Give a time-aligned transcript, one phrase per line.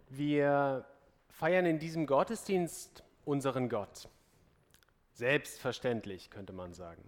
[0.09, 0.85] Wir
[1.29, 4.09] feiern in diesem Gottesdienst unseren Gott.
[5.11, 7.03] Selbstverständlich, könnte man sagen.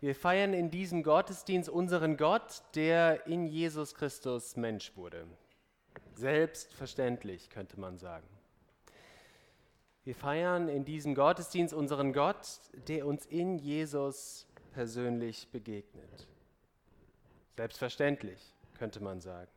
[0.00, 5.26] Wir feiern in diesem Gottesdienst unseren Gott, der in Jesus Christus Mensch wurde.
[6.14, 8.28] Selbstverständlich, könnte man sagen.
[10.04, 16.28] Wir feiern in diesem Gottesdienst unseren Gott, der uns in Jesus persönlich begegnet.
[17.56, 19.50] Selbstverständlich, könnte man sagen.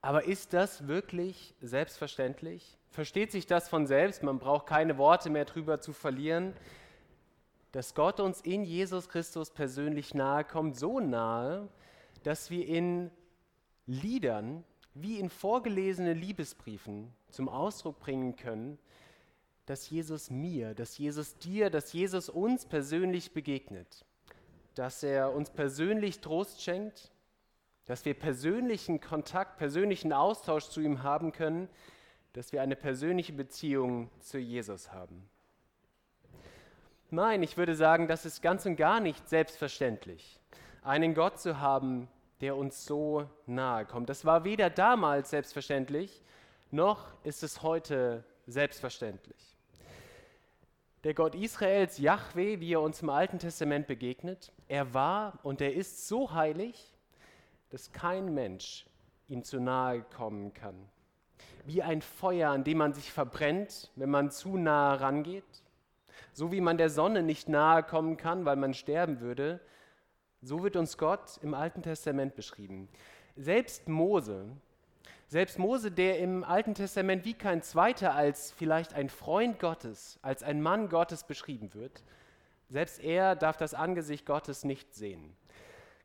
[0.00, 2.78] Aber ist das wirklich selbstverständlich?
[2.88, 4.22] Versteht sich das von selbst?
[4.22, 6.54] Man braucht keine Worte mehr drüber zu verlieren
[7.74, 11.68] dass Gott uns in Jesus Christus persönlich nahe kommt, so nahe,
[12.22, 13.10] dass wir in
[13.84, 14.62] Liedern
[14.94, 18.78] wie in vorgelesenen Liebesbriefen zum Ausdruck bringen können,
[19.66, 24.04] dass Jesus mir, dass Jesus dir, dass Jesus uns persönlich begegnet,
[24.76, 27.10] dass er uns persönlich Trost schenkt,
[27.86, 31.68] dass wir persönlichen Kontakt, persönlichen Austausch zu ihm haben können,
[32.34, 35.28] dass wir eine persönliche Beziehung zu Jesus haben.
[37.14, 40.40] Nein, ich würde sagen, das ist ganz und gar nicht selbstverständlich,
[40.82, 42.08] einen Gott zu haben,
[42.40, 44.08] der uns so nahe kommt.
[44.08, 46.24] Das war weder damals selbstverständlich,
[46.72, 49.56] noch ist es heute selbstverständlich.
[51.04, 55.72] Der Gott Israels, Yahweh, wie er uns im Alten Testament begegnet, er war und er
[55.72, 56.96] ist so heilig,
[57.70, 58.86] dass kein Mensch
[59.28, 60.74] ihm zu nahe kommen kann.
[61.64, 65.44] Wie ein Feuer, an dem man sich verbrennt, wenn man zu nahe rangeht
[66.32, 69.60] so wie man der Sonne nicht nahe kommen kann, weil man sterben würde,
[70.42, 72.88] so wird uns Gott im Alten Testament beschrieben.
[73.36, 74.46] Selbst Mose,
[75.26, 80.42] selbst Mose, der im Alten Testament wie kein zweiter als vielleicht ein Freund Gottes, als
[80.42, 82.04] ein Mann Gottes beschrieben wird,
[82.68, 85.36] selbst er darf das Angesicht Gottes nicht sehen.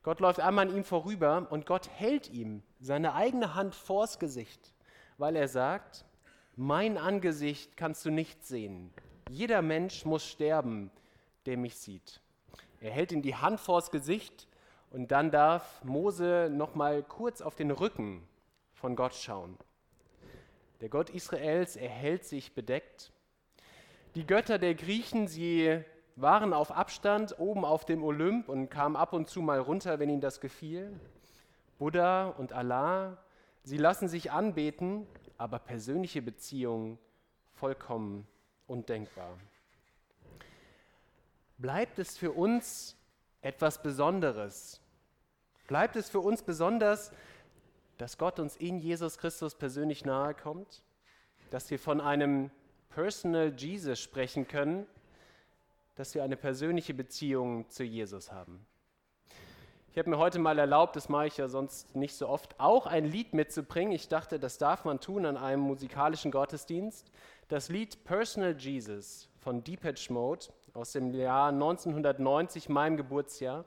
[0.02, 4.74] Gott läuft einmal an ihm vorüber und Gott hält ihm seine eigene Hand vors Gesicht,
[5.18, 6.06] weil er sagt,
[6.56, 8.94] mein Angesicht kannst du nicht sehen,
[9.30, 10.90] jeder Mensch muss sterben,
[11.46, 12.20] der mich sieht.
[12.82, 14.48] Er hält ihm die Hand vors Gesicht
[14.90, 18.28] und dann darf Mose noch mal kurz auf den Rücken
[18.74, 19.56] von Gott schauen.
[20.82, 23.12] Der Gott Israels, er hält sich bedeckt.
[24.16, 25.84] Die Götter der Griechen, sie
[26.16, 30.10] waren auf Abstand oben auf dem Olymp und kamen ab und zu mal runter, wenn
[30.10, 31.00] ihnen das gefiel.
[31.78, 33.18] Buddha und Allah,
[33.64, 35.06] sie lassen sich anbeten,
[35.38, 36.98] aber persönliche Beziehungen
[37.54, 38.28] vollkommen
[38.70, 39.38] undenkbar.
[41.58, 42.96] Bleibt es für uns
[43.42, 44.80] etwas Besonderes?
[45.68, 47.12] Bleibt es für uns besonders,
[47.98, 50.84] dass Gott uns in Jesus Christus persönlich nahe kommt?
[51.52, 52.50] Dass wir von einem
[52.90, 54.88] Personal Jesus sprechen können?
[55.96, 58.66] Dass wir eine persönliche Beziehung zu Jesus haben?
[59.92, 62.86] Ich habe mir heute mal erlaubt, das mache ich ja sonst nicht so oft, auch
[62.86, 63.92] ein Lied mitzubringen.
[63.92, 67.12] Ich dachte, das darf man tun an einem musikalischen Gottesdienst.
[67.50, 70.46] Das Lied Personal Jesus von Depeche Mode
[70.76, 73.66] aus dem Jahr 1990, meinem Geburtsjahr.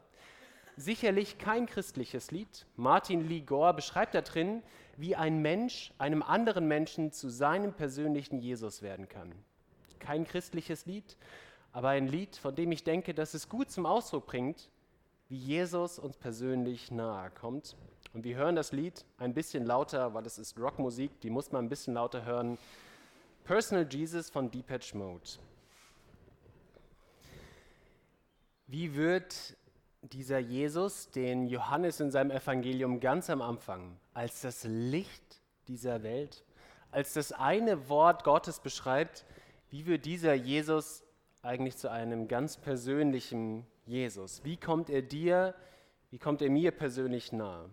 [0.76, 2.64] Sicherlich kein christliches Lied.
[2.76, 4.62] Martin Lee Gore beschreibt da drin,
[4.96, 9.32] wie ein Mensch einem anderen Menschen zu seinem persönlichen Jesus werden kann.
[9.98, 11.16] Kein christliches Lied,
[11.72, 14.70] aber ein Lied, von dem ich denke, dass es gut zum Ausdruck bringt,
[15.28, 17.74] wie Jesus uns persönlich nahe kommt.
[18.14, 21.64] Und wir hören das Lied ein bisschen lauter, weil es ist Rockmusik, die muss man
[21.64, 22.58] ein bisschen lauter hören.
[23.44, 25.28] Personal Jesus von Depeche Mode.
[28.68, 29.56] Wie wird
[30.02, 36.44] dieser Jesus, den Johannes in seinem Evangelium ganz am Anfang als das Licht dieser Welt,
[36.92, 39.24] als das eine Wort Gottes beschreibt,
[39.70, 41.02] wie wird dieser Jesus
[41.42, 44.44] eigentlich zu einem ganz persönlichen Jesus?
[44.44, 45.54] Wie kommt er dir,
[46.10, 47.70] wie kommt er mir persönlich nahe?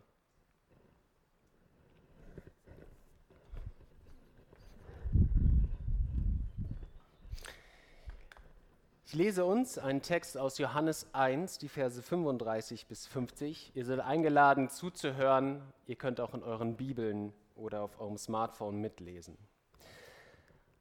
[9.12, 13.72] Ich lese uns einen Text aus Johannes 1, die Verse 35 bis 50.
[13.74, 15.64] Ihr seid eingeladen zuzuhören.
[15.88, 19.36] Ihr könnt auch in euren Bibeln oder auf eurem Smartphone mitlesen.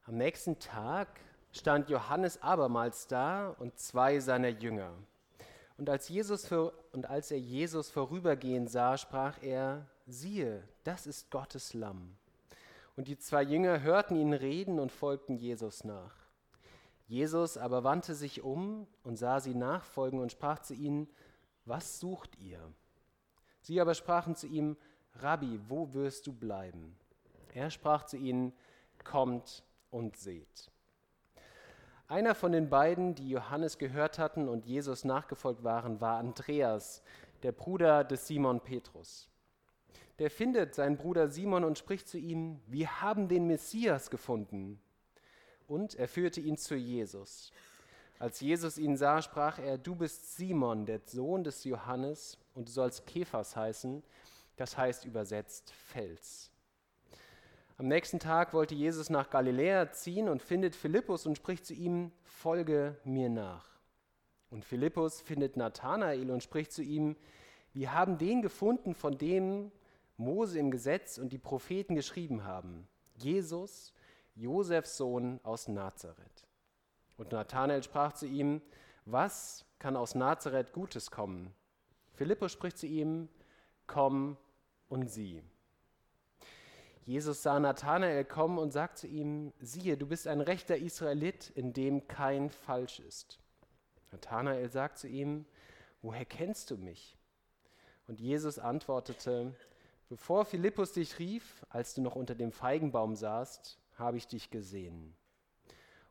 [0.05, 1.09] Am nächsten Tag
[1.53, 4.93] stand Johannes abermals da und zwei seiner Jünger.
[5.79, 11.31] Und als, Jesus für, und als er Jesus vorübergehen sah, sprach er, siehe, das ist
[11.31, 12.15] Gottes Lamm.
[12.95, 16.28] Und die zwei Jünger hörten ihn reden und folgten Jesus nach.
[17.09, 21.09] Jesus aber wandte sich um und sah sie nachfolgen und sprach zu ihnen,
[21.65, 22.61] was sucht ihr?
[23.63, 24.77] Sie aber sprachen zu ihm,
[25.15, 26.97] Rabbi, wo wirst du bleiben?
[27.55, 28.53] Er sprach zu ihnen,
[29.05, 30.71] kommt und seht.
[32.09, 37.03] Einer von den beiden, die Johannes gehört hatten und Jesus nachgefolgt waren, war Andreas,
[37.43, 39.31] der Bruder des Simon Petrus.
[40.19, 44.81] Der findet seinen Bruder Simon und spricht zu ihm, wir haben den Messias gefunden.
[45.69, 47.53] Und er führte ihn zu Jesus.
[48.19, 52.73] Als Jesus ihn sah, sprach er, du bist Simon, der Sohn des Johannes, und du
[52.73, 54.03] sollst Kephas heißen,
[54.57, 56.51] das heißt übersetzt Fels.
[57.77, 62.11] Am nächsten Tag wollte Jesus nach Galiläa ziehen und findet Philippus und spricht zu ihm,
[62.25, 63.65] folge mir nach.
[64.51, 67.15] Und Philippus findet Nathanael und spricht zu ihm,
[67.73, 69.71] wir haben den gefunden, von dem
[70.17, 73.93] Mose im Gesetz und die Propheten geschrieben haben, Jesus,
[74.39, 76.47] Josefs Sohn aus Nazareth.
[77.17, 78.63] Und Nathanael sprach zu ihm,
[79.05, 81.53] was kann aus Nazareth Gutes kommen?
[82.15, 83.29] Philippus spricht zu ihm,
[83.89, 84.37] komm
[84.89, 85.43] und sieh.
[87.05, 91.73] Jesus sah Nathanael kommen und sagt zu ihm, siehe, du bist ein rechter Israelit, in
[91.73, 93.41] dem kein Falsch ist.
[94.13, 95.47] Nathanael sagt zu ihm,
[96.01, 97.17] woher kennst du mich?
[98.07, 99.53] Und Jesus antwortete,
[100.09, 105.15] bevor Philippus dich rief, als du noch unter dem Feigenbaum saßt, habe ich dich gesehen.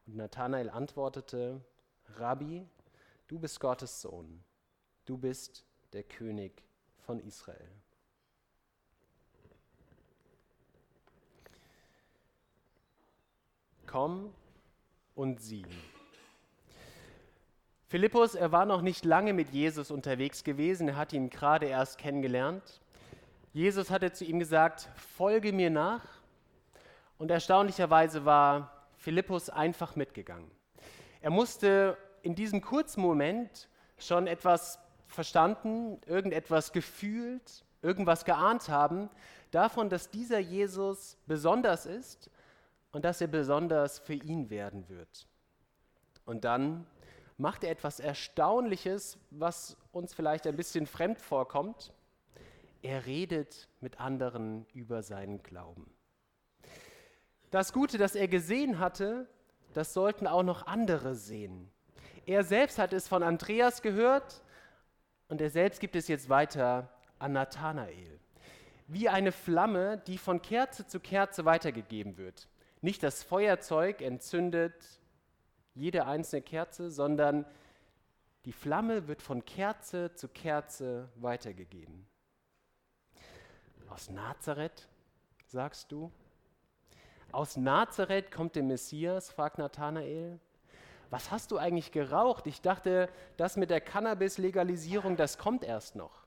[0.06, 1.62] Und Nathanael antwortete,
[2.16, 2.68] Rabbi,
[3.28, 4.44] du bist Gottes Sohn,
[5.06, 6.64] du bist der König
[7.00, 7.70] von Israel.
[13.86, 14.34] Komm
[15.16, 15.66] und sieh.
[17.88, 21.98] Philippus, er war noch nicht lange mit Jesus unterwegs gewesen, er hat ihn gerade erst
[21.98, 22.82] kennengelernt.
[23.54, 26.17] Jesus hatte zu ihm gesagt, folge mir nach.
[27.18, 30.52] Und erstaunlicherweise war Philippus einfach mitgegangen.
[31.22, 39.10] Er musste in diesem kurzen Moment schon etwas verstanden, irgendetwas gefühlt, irgendwas geahnt haben
[39.52, 42.30] davon, dass dieser Jesus besonders ist
[42.92, 45.28] und dass er besonders für ihn werden wird.
[46.26, 46.86] Und dann
[47.38, 51.94] macht er etwas Erstaunliches, was uns vielleicht ein bisschen fremd vorkommt.
[52.82, 55.97] Er redet mit anderen über seinen Glauben.
[57.58, 59.28] Das Gute, das er gesehen hatte,
[59.74, 61.72] das sollten auch noch andere sehen.
[62.28, 64.44] Er selbst hat es von Andreas gehört
[65.28, 66.88] und er selbst gibt es jetzt weiter
[67.18, 68.20] an Nathanael.
[68.86, 72.48] Wie eine Flamme, die von Kerze zu Kerze weitergegeben wird.
[72.82, 74.76] Nicht das Feuerzeug entzündet
[75.74, 77.44] jede einzelne Kerze, sondern
[78.46, 82.06] die Flamme wird von Kerze zu Kerze weitergegeben.
[83.90, 84.88] Aus Nazareth,
[85.48, 86.12] sagst du?
[87.32, 90.40] Aus Nazareth kommt der Messias, fragt Nathanael.
[91.10, 92.48] Was hast du eigentlich geraucht?
[92.48, 96.26] Ich dachte, das mit der Cannabis-Legalisierung, das kommt erst noch.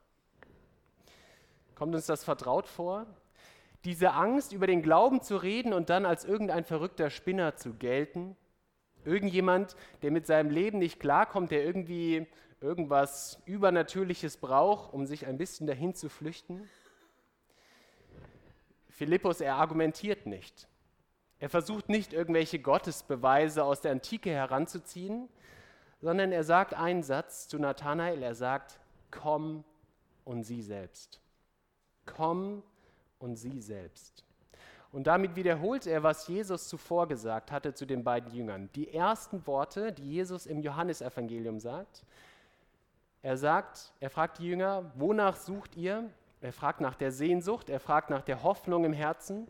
[1.75, 3.07] Kommt uns das vertraut vor?
[3.83, 8.37] Diese Angst, über den Glauben zu reden und dann als irgendein verrückter Spinner zu gelten?
[9.03, 12.27] Irgendjemand, der mit seinem Leben nicht klarkommt, der irgendwie
[12.59, 16.69] irgendwas Übernatürliches braucht, um sich ein bisschen dahin zu flüchten?
[18.89, 20.67] Philippus, er argumentiert nicht.
[21.41, 25.27] Er versucht nicht, irgendwelche Gottesbeweise aus der Antike heranzuziehen,
[25.99, 28.79] sondern er sagt einen Satz zu Nathanael, er sagt,
[29.09, 29.63] komm
[30.23, 31.19] und sieh selbst.
[32.05, 32.61] Komm
[33.17, 34.23] und sieh selbst.
[34.91, 38.69] Und damit wiederholt er, was Jesus zuvor gesagt hatte zu den beiden Jüngern.
[38.75, 42.05] Die ersten Worte, die Jesus im Johannesevangelium sagt.
[43.23, 46.07] Er sagt, er fragt die Jünger, wonach sucht ihr?
[46.41, 49.47] Er fragt nach der Sehnsucht, er fragt nach der Hoffnung im Herzen.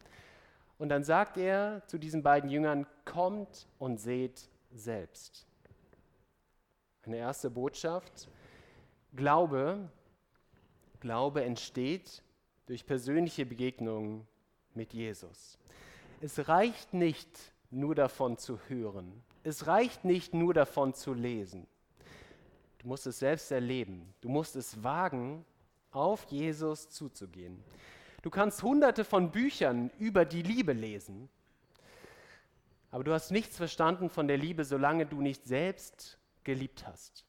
[0.82, 5.46] Und dann sagt er zu diesen beiden Jüngern, kommt und seht selbst.
[7.04, 8.28] Eine erste Botschaft.
[9.16, 9.92] Glaube,
[11.00, 12.24] Glaube entsteht
[12.66, 14.28] durch persönliche Begegnungen
[14.74, 15.60] mit Jesus.
[16.20, 17.30] Es reicht nicht
[17.70, 19.22] nur davon zu hören.
[19.44, 21.68] Es reicht nicht nur davon zu lesen.
[22.80, 24.16] Du musst es selbst erleben.
[24.20, 25.46] Du musst es wagen,
[25.92, 27.64] auf Jesus zuzugehen.
[28.22, 31.30] Du kannst hunderte von Büchern über die Liebe lesen,
[32.92, 37.26] aber du hast nichts verstanden von der Liebe, solange du nicht selbst geliebt hast.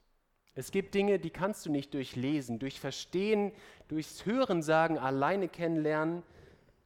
[0.54, 3.52] Es gibt Dinge, die kannst du nicht durch Lesen, durch Verstehen,
[3.88, 6.22] durchs Hören sagen, alleine kennenlernen.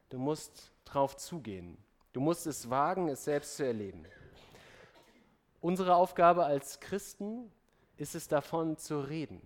[0.08, 1.76] Du musst drauf zugehen.
[2.12, 4.04] Du musst es wagen, es selbst zu erleben.
[5.60, 7.50] Unsere Aufgabe als Christen
[7.96, 9.40] ist es davon zu reden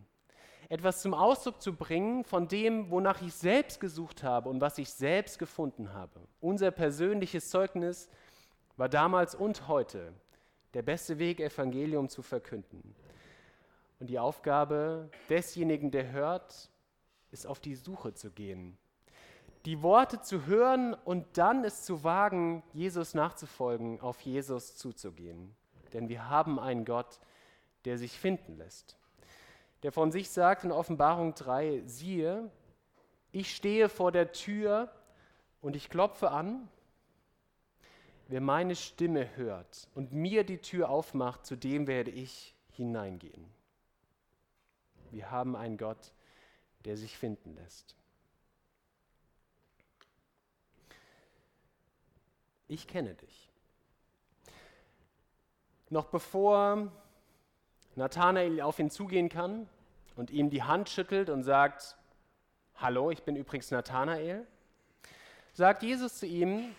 [0.71, 4.89] etwas zum Ausdruck zu bringen von dem, wonach ich selbst gesucht habe und was ich
[4.89, 6.21] selbst gefunden habe.
[6.41, 8.09] Unser persönliches Zeugnis
[8.77, 10.15] war damals und heute
[10.73, 12.95] der beste Weg, Evangelium zu verkünden.
[13.99, 16.71] Und die Aufgabe desjenigen, der hört,
[17.33, 18.79] ist auf die Suche zu gehen.
[19.65, 25.57] Die Worte zu hören und dann es zu wagen, Jesus nachzufolgen, auf Jesus zuzugehen.
[25.93, 27.19] Denn wir haben einen Gott,
[27.85, 29.00] der sich finden lässt.
[29.83, 32.51] Der von sich sagt in Offenbarung 3, siehe,
[33.33, 34.93] ich stehe vor der Tür
[35.61, 36.69] und ich klopfe an.
[38.29, 43.45] Wer meine Stimme hört und mir die Tür aufmacht, zu dem werde ich hineingehen.
[45.11, 46.13] Wir haben einen Gott,
[46.85, 47.97] der sich finden lässt.
[52.69, 53.51] Ich kenne dich.
[55.89, 56.93] Noch bevor
[58.01, 59.69] Nathanael auf ihn zugehen kann
[60.17, 61.99] und ihm die Hand schüttelt und sagt,
[62.77, 64.47] Hallo, ich bin übrigens Nathanael,
[65.53, 66.75] sagt Jesus zu ihm,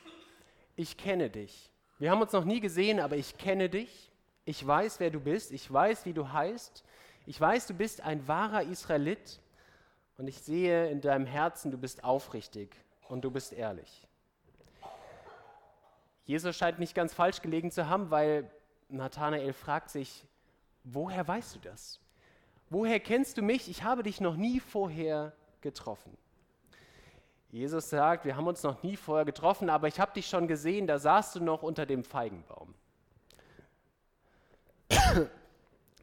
[0.76, 1.70] ich kenne dich.
[2.00, 4.12] Wir haben uns noch nie gesehen, aber ich kenne dich.
[4.46, 5.52] Ich weiß, wer du bist.
[5.52, 6.84] Ich weiß, wie du heißt.
[7.28, 9.40] Ich weiß, du bist ein wahrer Israelit.
[10.18, 12.76] Und ich sehe in deinem Herzen, du bist aufrichtig
[13.08, 14.08] und du bist ehrlich.
[16.26, 18.50] Jesus scheint nicht ganz falsch gelegen zu haben, weil
[18.90, 20.26] Nathanael fragt sich,
[20.84, 22.00] woher weißt du das?
[22.70, 23.70] Woher kennst du mich?
[23.70, 26.18] Ich habe dich noch nie vorher getroffen.
[27.50, 30.88] Jesus sagt, wir haben uns noch nie vorher getroffen, aber ich habe dich schon gesehen,
[30.88, 32.74] da saßt du noch unter dem Feigenbaum.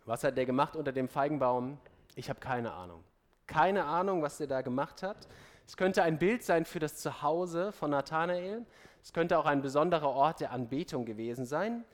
[0.04, 1.78] Was hat der gemacht unter dem Feigenbaum?
[2.16, 3.02] Ich habe keine Ahnung.
[3.47, 5.26] Keine Ahnung, was der da gemacht hat.
[5.66, 8.66] Es könnte ein Bild sein für das Zuhause von Nathanael.
[9.02, 11.85] Es könnte auch ein besonderer Ort der Anbetung gewesen sein.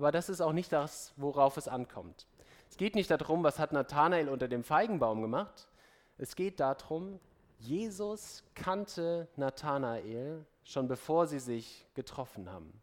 [0.00, 2.26] Aber das ist auch nicht das, worauf es ankommt.
[2.70, 5.68] Es geht nicht darum, was hat Nathanael unter dem Feigenbaum gemacht,
[6.16, 7.20] es geht darum,
[7.58, 12.80] Jesus kannte Nathanael schon bevor sie sich getroffen haben.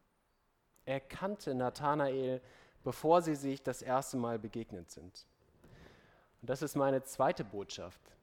[0.86, 2.40] Er kannte Nathanael,
[2.84, 5.26] bevor sie sich das erste Mal begegnet sind.
[6.44, 8.16] Und das ist meine zweite Botschaft.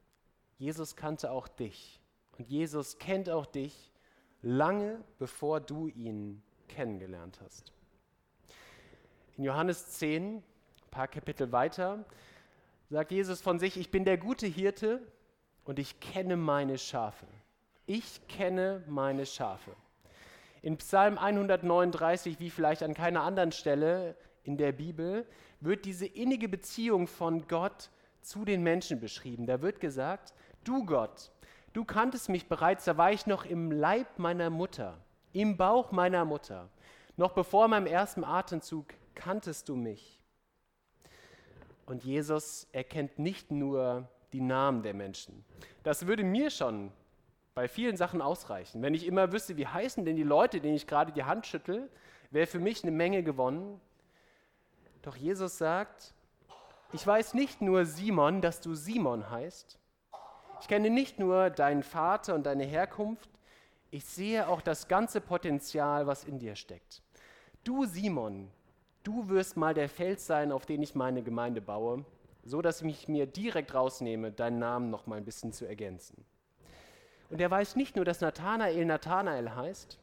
[0.57, 2.01] Jesus kannte auch dich.
[2.39, 3.93] Und Jesus kennt auch dich
[4.41, 7.73] lange bevor du ihn kennengelernt hast.
[9.37, 10.43] In Johannes 10, ein
[10.93, 12.05] paar Kapitel weiter,
[12.89, 15.01] sagt Jesus von sich, ich bin der gute Hirte
[15.65, 17.27] und ich kenne meine Schafe.
[17.87, 19.73] Ich kenne meine Schafe.
[20.63, 25.27] In Psalm 139, wie vielleicht an keiner anderen Stelle in der Bibel,
[25.59, 27.91] wird diese innige Beziehung von Gott
[28.23, 29.47] zu den Menschen beschrieben.
[29.47, 31.33] Da wird gesagt, du Gott,
[31.73, 34.97] du kanntest mich bereits, da war ich noch im Leib meiner Mutter,
[35.33, 36.71] im Bauch meiner Mutter.
[37.17, 40.21] Noch bevor meinem ersten Atemzug kanntest du mich.
[41.87, 45.45] Und Jesus erkennt nicht nur die Namen der Menschen.
[45.83, 46.91] Das würde mir schon
[47.55, 48.83] bei vielen Sachen ausreichen.
[48.83, 51.89] Wenn ich immer wüsste, wie heißen denn die Leute, denen ich gerade die Hand schüttel,
[52.31, 53.81] wäre für mich eine Menge gewonnen.
[55.03, 56.15] Doch Jesus sagt,
[56.93, 59.79] ich weiß nicht nur Simon, dass du Simon heißt.
[60.61, 63.29] Ich kenne nicht nur deinen Vater und deine Herkunft,
[63.91, 67.01] ich sehe auch das ganze Potenzial, was in dir steckt.
[67.63, 68.51] Du Simon,
[69.05, 72.05] du wirst mal der Fels sein, auf den ich meine Gemeinde baue,
[72.43, 76.25] so dass ich mir direkt rausnehme, deinen Namen noch mal ein bisschen zu ergänzen.
[77.31, 79.99] Und er weiß nicht nur, dass Nathanael Nathanael heißt,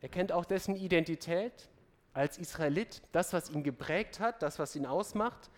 [0.00, 1.68] er kennt auch dessen Identität
[2.12, 5.50] als Israelit, das, was ihn geprägt hat, das, was ihn ausmacht.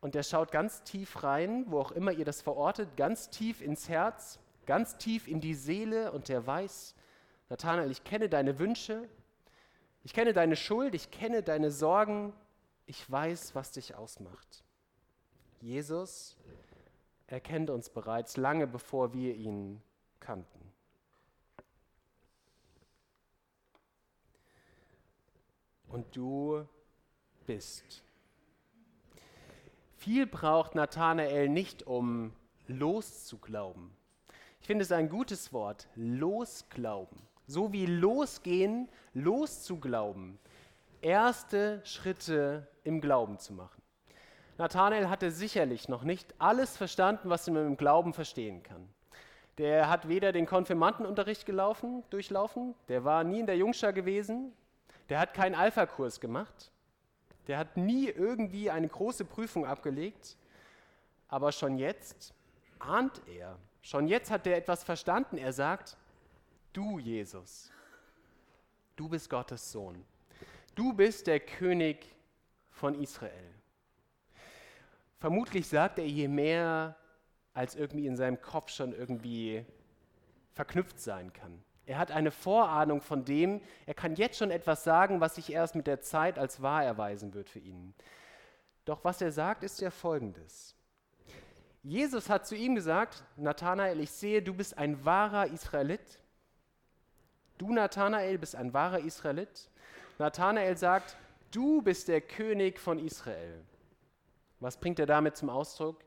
[0.00, 3.88] Und er schaut ganz tief rein, wo auch immer ihr das verortet, ganz tief ins
[3.88, 6.94] Herz, ganz tief in die Seele und er weiß,
[7.50, 9.08] Nathanael, ich kenne deine Wünsche,
[10.04, 12.34] ich kenne deine Schuld, ich kenne deine Sorgen,
[12.86, 14.62] ich weiß, was dich ausmacht.
[15.62, 16.36] Jesus
[17.26, 19.82] erkennt uns bereits lange bevor wir ihn
[20.20, 20.60] kannten.
[25.88, 26.68] Und du
[27.46, 28.02] bist.
[29.96, 32.34] Viel braucht Nathanael nicht, um
[32.66, 33.90] loszuglauben.
[34.60, 40.38] Ich finde es ein gutes Wort, losglauben so wie losgehen, loszuglauben,
[41.00, 43.82] erste Schritte im Glauben zu machen.
[44.56, 48.88] Nathanael hatte sicherlich noch nicht alles verstanden, was man im Glauben verstehen kann.
[49.58, 54.52] Der hat weder den Konfirmandenunterricht gelaufen, durchlaufen, der war nie in der Jungschar gewesen,
[55.08, 56.70] der hat keinen Alpha-Kurs gemacht,
[57.46, 60.36] der hat nie irgendwie eine große Prüfung abgelegt,
[61.28, 62.32] aber schon jetzt
[62.78, 65.36] ahnt er, schon jetzt hat er etwas verstanden.
[65.36, 65.96] Er sagt,
[66.74, 67.70] Du, Jesus,
[68.96, 70.04] du bist Gottes Sohn.
[70.74, 72.04] Du bist der König
[72.68, 73.54] von Israel.
[75.20, 76.96] Vermutlich sagt er je mehr,
[77.52, 79.64] als irgendwie in seinem Kopf schon irgendwie
[80.50, 81.62] verknüpft sein kann.
[81.86, 85.76] Er hat eine Vorahnung von dem, er kann jetzt schon etwas sagen, was sich erst
[85.76, 87.94] mit der Zeit als wahr erweisen wird für ihn.
[88.84, 90.74] Doch was er sagt, ist ja folgendes.
[91.84, 96.18] Jesus hat zu ihm gesagt, Nathanael, ich sehe, du bist ein wahrer Israelit.
[97.58, 99.70] Du, Nathanael, bist ein wahrer Israelit.
[100.18, 101.16] Nathanael sagt,
[101.50, 103.62] du bist der König von Israel.
[104.60, 106.04] Was bringt er damit zum Ausdruck?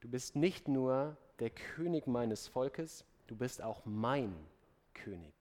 [0.00, 4.34] Du bist nicht nur der König meines Volkes, du bist auch mein
[4.94, 5.34] König.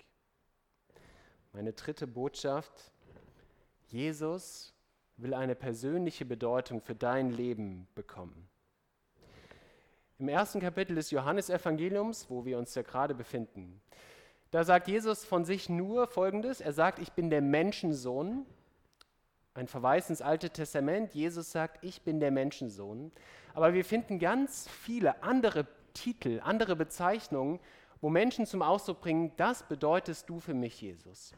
[1.54, 2.92] Meine dritte Botschaft,
[3.88, 4.74] Jesus
[5.18, 8.50] will eine persönliche Bedeutung für dein Leben bekommen.
[10.20, 13.82] Im ersten Kapitel des Johannesevangeliums, wo wir uns ja gerade befinden,
[14.56, 16.62] da sagt Jesus von sich nur Folgendes.
[16.62, 18.46] Er sagt, ich bin der Menschensohn.
[19.54, 21.14] Ein Verweis ins Alte Testament.
[21.14, 23.12] Jesus sagt, ich bin der Menschensohn.
[23.54, 27.60] Aber wir finden ganz viele andere Titel, andere Bezeichnungen,
[28.00, 31.34] wo Menschen zum Ausdruck bringen, das bedeutest du für mich, Jesus.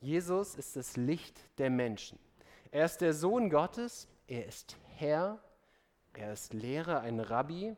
[0.00, 2.16] Jesus ist das Licht der Menschen.
[2.70, 5.40] Er ist der Sohn Gottes, er ist Herr,
[6.12, 7.74] er ist Lehrer, ein Rabbi,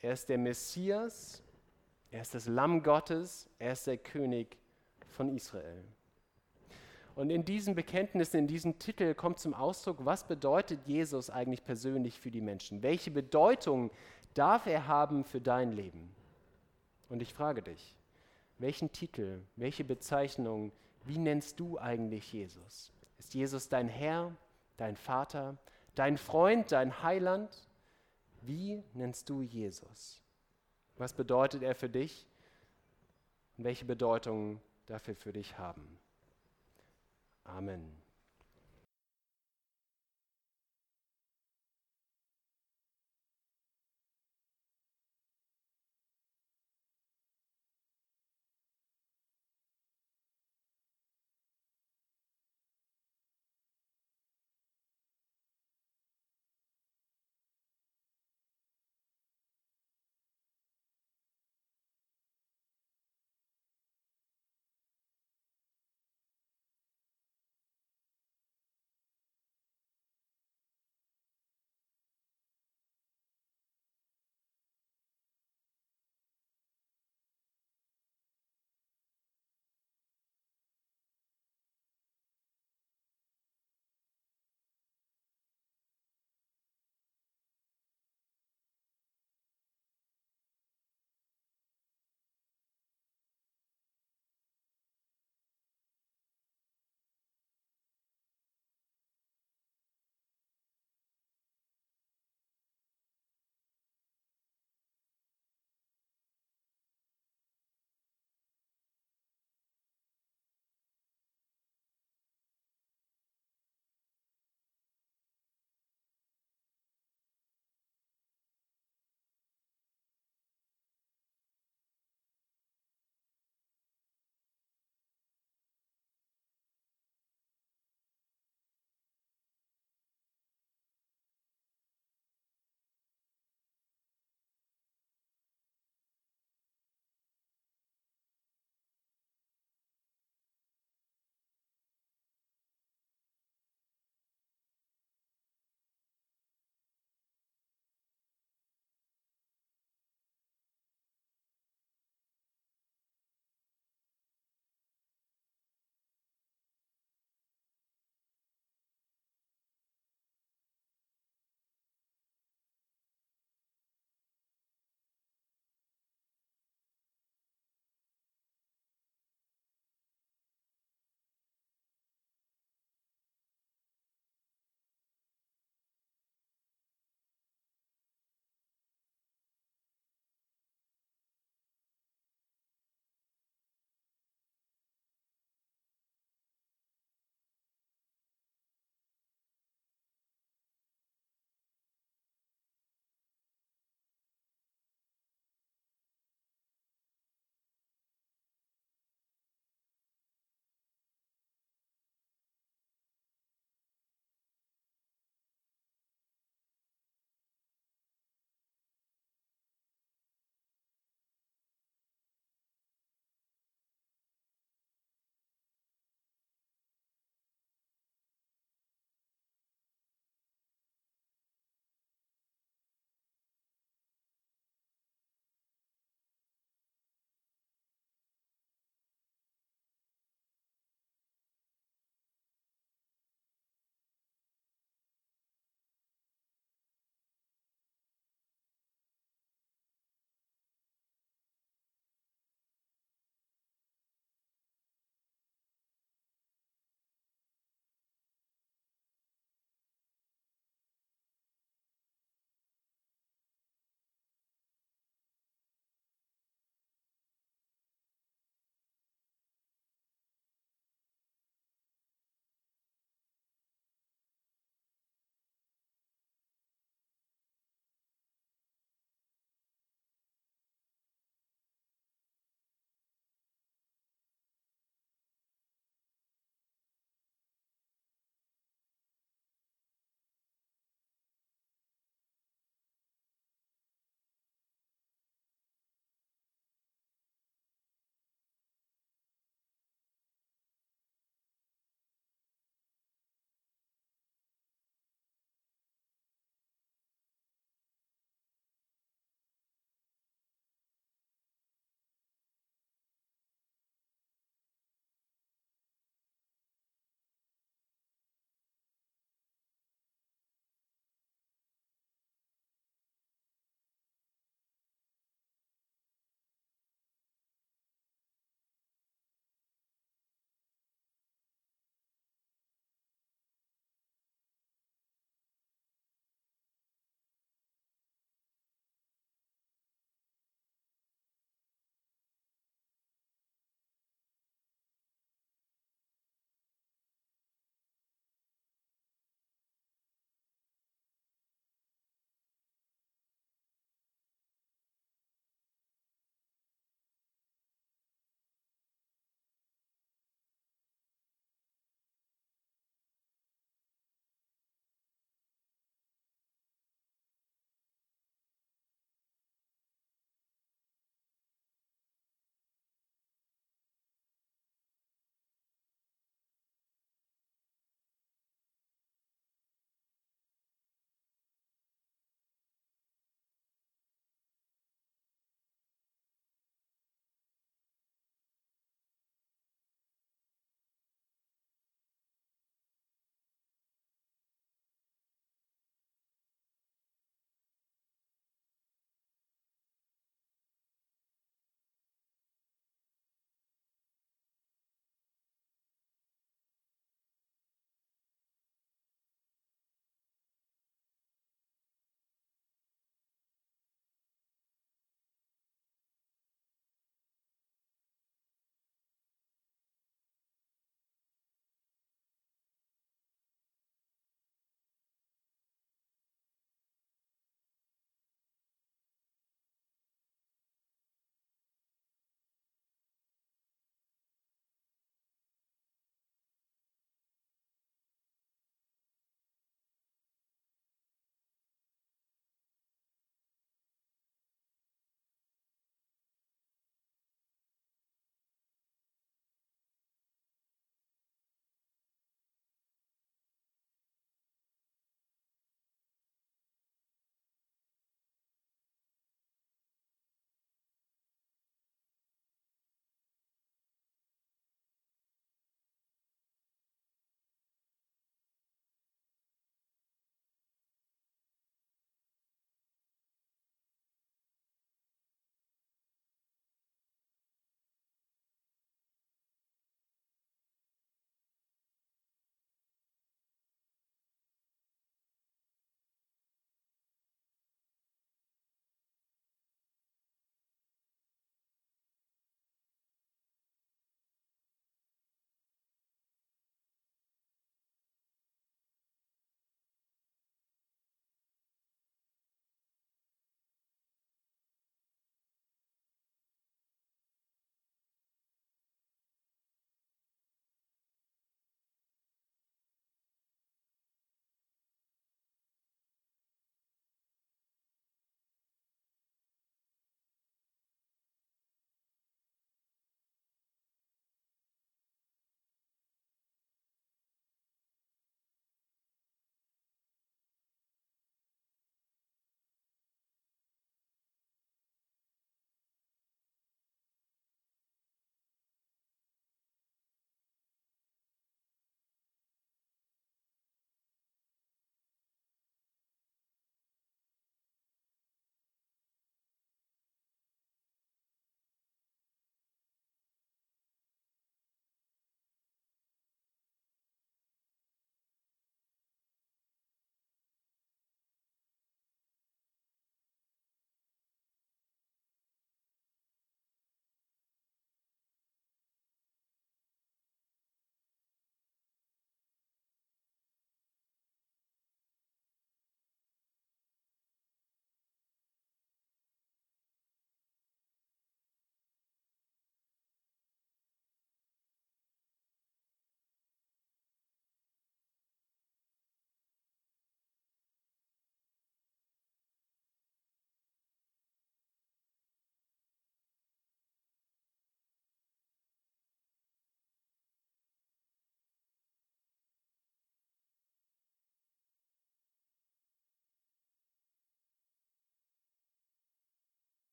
[0.00, 1.42] er ist der Messias,
[2.16, 4.56] er ist das Lamm Gottes, er ist der König
[5.06, 5.84] von Israel.
[7.14, 12.18] Und in diesen Bekenntnissen, in diesem Titel kommt zum Ausdruck, was bedeutet Jesus eigentlich persönlich
[12.18, 12.82] für die Menschen?
[12.82, 13.90] Welche Bedeutung
[14.32, 16.10] darf er haben für dein Leben?
[17.10, 17.94] Und ich frage dich,
[18.56, 20.72] welchen Titel, welche Bezeichnung,
[21.04, 22.92] wie nennst du eigentlich Jesus?
[23.18, 24.34] Ist Jesus dein Herr,
[24.78, 25.58] dein Vater,
[25.94, 27.68] dein Freund, dein Heiland?
[28.40, 30.22] Wie nennst du Jesus?
[30.96, 32.26] Was bedeutet er für dich?
[33.56, 35.98] Und welche Bedeutung darf er für dich haben?
[37.44, 38.05] Amen.